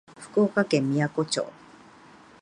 [0.17, 1.45] 福岡県みやこ町